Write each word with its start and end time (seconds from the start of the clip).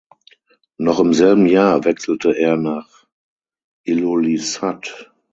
Noch 0.79 0.99
im 0.99 1.13
selben 1.13 1.45
Jahr 1.45 1.83
wechselte 1.85 2.31
er 2.35 2.57
nach 2.57 3.05
Ilulissat. 3.83 5.11